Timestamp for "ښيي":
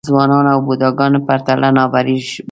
2.29-2.39